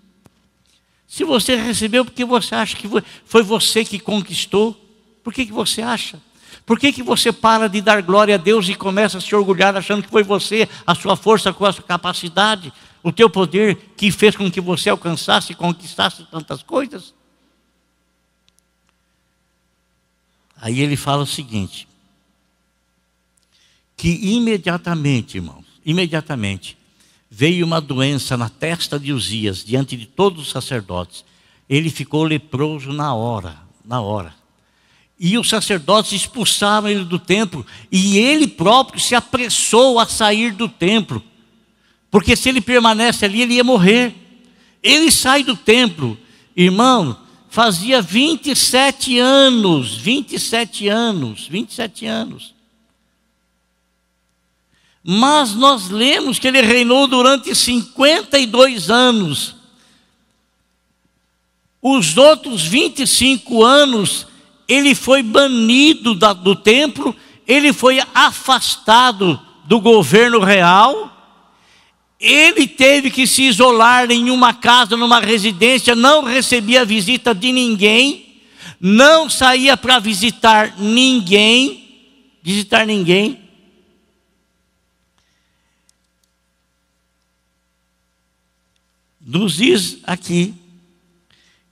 [1.08, 2.88] Se você recebeu, porque você acha que
[3.26, 4.80] foi você que conquistou,
[5.24, 6.20] por que, que você acha?
[6.66, 9.76] Por que, que você para de dar glória a Deus e começa a se orgulhar
[9.76, 12.72] achando que foi você, a sua força, a sua capacidade?
[13.04, 17.14] o teu poder que fez com que você alcançasse e conquistasse tantas coisas?
[20.56, 21.88] Aí ele fala o seguinte:
[23.98, 26.78] que imediatamente, irmãos, imediatamente,
[27.32, 31.26] veio uma doença na testa de Uzias, diante de todos os sacerdotes.
[31.68, 34.36] Ele ficou leproso na hora, na hora.
[35.18, 40.68] E os sacerdotes expulsaram ele do templo, e ele próprio se apressou a sair do
[40.68, 41.24] templo
[42.12, 44.14] porque se ele permanece ali, ele ia morrer.
[44.84, 46.18] Ele sai do templo,
[46.56, 47.18] irmão,
[47.50, 52.54] fazia 27 anos, 27 anos, 27 anos.
[55.04, 59.56] Mas nós lemos que ele reinou durante 52 anos.
[61.82, 64.28] Os outros 25 anos,
[64.68, 67.16] ele foi banido do templo,
[67.48, 71.12] ele foi afastado do governo real
[72.22, 78.36] ele teve que se isolar em uma casa, numa residência, não recebia visita de ninguém,
[78.80, 81.84] não saía para visitar ninguém,
[82.44, 83.40] visitar ninguém.
[89.26, 90.54] Nos diz aqui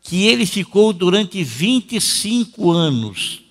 [0.01, 3.41] que ele ficou durante 25 anos.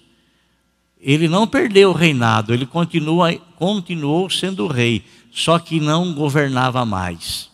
[1.00, 7.48] Ele não perdeu o reinado, ele continua, continuou sendo rei só que não governava mais.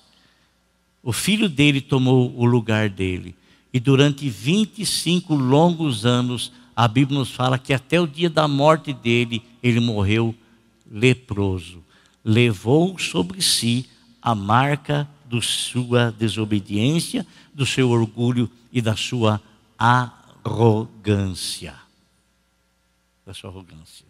[1.02, 3.34] O filho dele tomou o lugar dele.
[3.72, 8.92] E durante 25 longos anos, a Bíblia nos fala que até o dia da morte
[8.92, 10.34] dele, ele morreu
[10.90, 11.82] leproso.
[12.24, 13.86] Levou sobre si
[14.22, 19.40] a marca da sua desobediência, do seu orgulho e da sua
[19.78, 21.74] arrogância.
[23.26, 24.06] Da sua arrogância.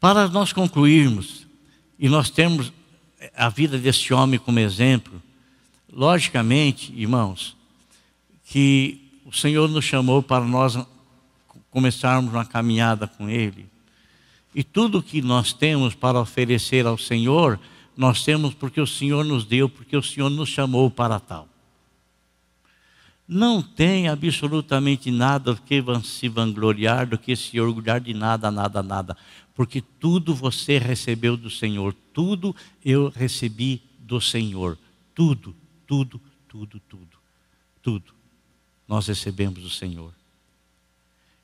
[0.00, 1.46] Para nós concluirmos,
[1.98, 2.72] e nós temos
[3.36, 5.20] a vida desse homem como exemplo,
[5.92, 7.56] logicamente, irmãos,
[8.44, 10.78] que o Senhor nos chamou para nós
[11.70, 13.66] começarmos uma caminhada com Ele.
[14.54, 17.60] E tudo que nós temos para oferecer ao Senhor,
[17.98, 21.48] nós temos porque o Senhor nos deu, porque o Senhor nos chamou para tal.
[23.26, 29.16] Não tem absolutamente nada que se vangloriar, do que se orgulhar de nada, nada, nada.
[29.52, 34.78] Porque tudo você recebeu do Senhor, tudo eu recebi do Senhor,
[35.12, 35.52] tudo,
[35.84, 37.18] tudo, tudo, tudo,
[37.82, 38.14] tudo.
[38.86, 40.14] Nós recebemos do Senhor.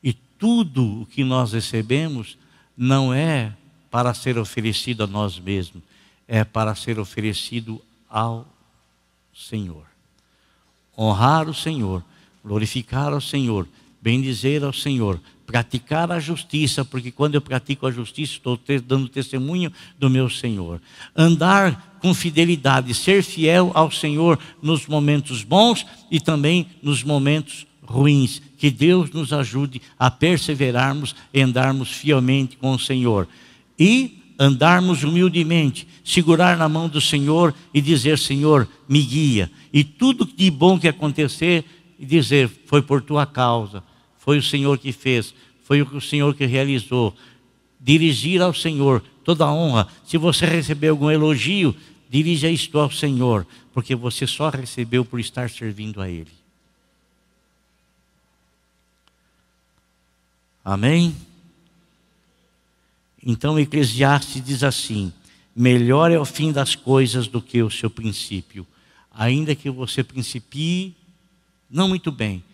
[0.01, 2.39] E tudo o que nós recebemos
[2.77, 3.57] não é
[3.91, 5.83] para ser oferecido a nós mesmos,
[6.27, 8.47] é para ser oferecido ao
[9.35, 9.85] Senhor.
[10.97, 12.03] Honrar o Senhor,
[12.45, 13.67] glorificar ao Senhor,
[14.01, 19.73] bendizer ao Senhor, praticar a justiça, porque quando eu pratico a justiça, estou dando testemunho
[19.99, 20.81] do meu Senhor.
[21.17, 28.41] Andar com fidelidade, ser fiel ao Senhor nos momentos bons e também nos momentos ruins.
[28.59, 33.29] Que Deus nos ajude a perseverarmos e andarmos fielmente com o Senhor.
[33.79, 39.51] E andarmos humildemente, segurar na mão do Senhor e dizer: Senhor, me guia.
[39.73, 41.65] E tudo de bom que acontecer,
[41.99, 43.83] dizer: Foi por tua causa,
[44.19, 47.15] foi o Senhor que fez, foi o Senhor que realizou.
[47.81, 49.89] Dirigir ao Senhor toda a honra.
[50.07, 51.77] Se você receber algum elogio,
[52.09, 56.31] dirija isto ao Senhor, porque você só recebeu por estar servindo a Ele.
[60.65, 61.15] Amém?
[63.25, 65.11] Então Eclesiastes diz assim:
[65.57, 68.67] melhor é o fim das coisas do que o seu princípio.
[69.11, 70.95] Ainda que você principie
[71.71, 72.45] não muito bem,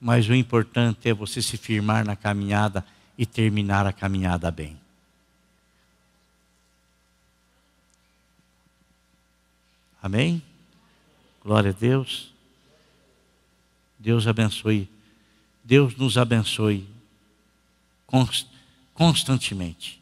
[0.00, 2.86] mas o importante é você se firmar na caminhada
[3.18, 4.78] e terminar a caminhada bem.
[10.02, 10.42] Amém?
[11.42, 12.32] Glória a Deus.
[13.98, 14.88] Deus abençoe.
[15.62, 16.88] Deus nos abençoe
[18.94, 19.99] constantemente.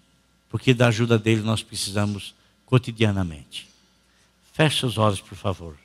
[0.49, 2.35] Porque da ajuda dele nós precisamos
[2.65, 3.69] cotidianamente.
[4.53, 5.77] Feche os olhos, por favor.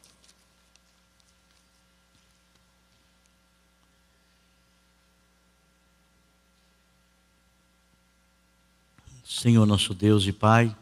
[9.24, 10.74] Senhor nosso Deus e Pai,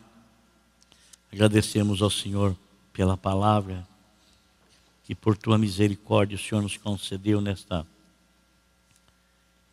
[1.31, 2.55] agradecemos ao Senhor
[2.93, 3.87] pela palavra
[5.03, 7.87] que por tua misericórdia o Senhor nos concedeu nesta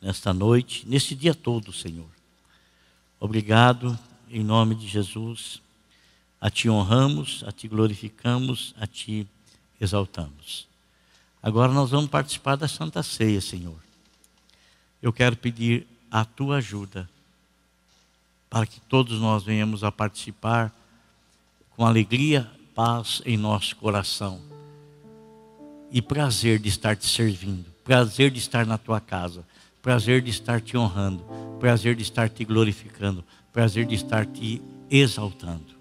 [0.00, 2.17] nesta noite, nesse dia todo, Senhor.
[3.20, 3.98] Obrigado
[4.30, 5.60] em nome de Jesus.
[6.40, 9.26] A ti honramos, a ti glorificamos, a ti
[9.80, 10.68] exaltamos.
[11.42, 13.78] Agora nós vamos participar da Santa Ceia, Senhor.
[15.02, 17.08] Eu quero pedir a tua ajuda
[18.48, 20.72] para que todos nós venhamos a participar
[21.70, 24.40] com alegria, paz em nosso coração
[25.90, 29.44] e prazer de estar te servindo, prazer de estar na tua casa,
[29.82, 31.24] prazer de estar te honrando,
[31.58, 34.60] prazer de estar te glorificando, prazer de estar te
[34.90, 35.77] exaltando.